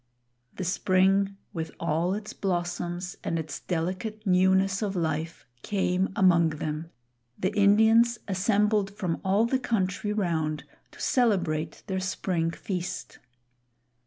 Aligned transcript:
The 0.55 0.63
Spring, 0.63 1.37
with 1.53 1.69
all 1.79 2.15
its 2.15 2.33
blossoms 2.33 3.17
and 3.23 3.37
its 3.37 3.59
delicate 3.59 4.25
newness 4.25 4.81
of 4.81 4.95
life, 4.95 5.45
came 5.61 6.11
among 6.15 6.49
them; 6.49 6.89
the 7.37 7.53
Indians 7.55 8.17
assembled 8.27 8.89
from 8.95 9.21
all 9.23 9.45
the 9.45 9.59
country 9.59 10.11
round 10.11 10.63
to 10.93 10.99
celebrate 10.99 11.83
their 11.85 11.99
spring 11.99 12.49
feast. 12.49 13.19